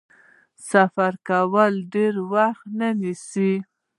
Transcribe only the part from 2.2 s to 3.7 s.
وخت نیسي.